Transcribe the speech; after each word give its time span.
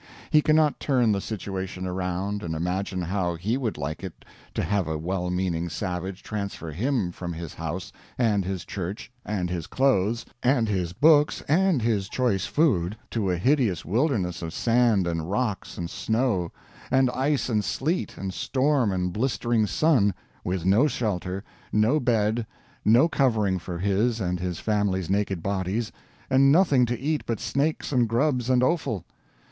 He 0.31 0.41
cannot 0.41 0.79
turn 0.79 1.11
the 1.11 1.21
situation 1.21 1.85
around 1.85 2.41
and 2.41 2.55
imagine 2.55 3.03
how 3.03 3.35
he 3.35 3.55
would 3.55 3.77
like 3.77 4.03
it 4.03 4.25
to 4.55 4.63
have 4.63 4.87
a 4.87 4.97
well 4.97 5.29
meaning 5.29 5.69
savage 5.69 6.23
transfer 6.23 6.71
him 6.71 7.11
from 7.11 7.33
his 7.33 7.53
house 7.53 7.91
and 8.17 8.43
his 8.43 8.65
church 8.65 9.11
and 9.23 9.51
his 9.51 9.67
clothes 9.67 10.25
and 10.41 10.67
his 10.67 10.91
books 10.91 11.41
and 11.41 11.83
his 11.83 12.09
choice 12.09 12.47
food 12.47 12.97
to 13.11 13.29
a 13.29 13.37
hideous 13.37 13.85
wilderness 13.85 14.41
of 14.41 14.53
sand 14.55 15.05
and 15.05 15.29
rocks 15.29 15.77
and 15.77 15.87
snow, 15.87 16.51
and 16.89 17.11
ice 17.11 17.47
and 17.47 17.63
sleet 17.63 18.17
and 18.17 18.33
storm 18.33 18.91
and 18.91 19.13
blistering 19.13 19.67
sun, 19.67 20.15
with 20.43 20.65
no 20.65 20.87
shelter, 20.87 21.43
no 21.71 21.99
bed, 21.99 22.47
no 22.83 23.07
covering 23.07 23.59
for 23.59 23.77
his 23.77 24.19
and 24.19 24.39
his 24.39 24.59
family's 24.59 25.11
naked 25.11 25.43
bodies, 25.43 25.91
and 26.27 26.51
nothing 26.51 26.87
to 26.87 26.97
eat 26.99 27.23
but 27.27 27.39
snakes 27.39 27.91
and 27.91 28.09
grubs 28.09 28.49
and 28.49 28.63
'offal. 28.63 29.05